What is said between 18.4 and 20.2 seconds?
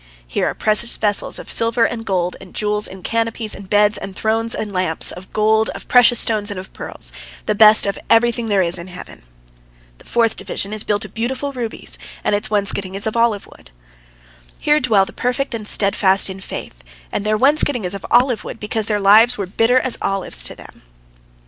wood, because their lives were bitter as